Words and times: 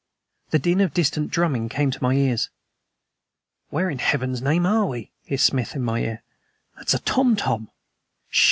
The 0.49 0.57
din 0.57 0.81
of 0.81 0.95
distant 0.95 1.29
drumming 1.29 1.69
came 1.69 1.91
to 1.91 2.01
my 2.01 2.13
ears. 2.13 2.49
"Where 3.69 3.87
in 3.87 3.99
Heaven's 3.99 4.41
name 4.41 4.65
are 4.65 4.87
we?" 4.87 5.11
hissed 5.25 5.45
Smith 5.45 5.75
in 5.75 5.83
my 5.83 5.99
ear; 5.99 6.23
"that 6.79 6.87
is 6.87 6.95
a 6.95 6.99
tom 7.01 7.35
tom!" 7.35 7.69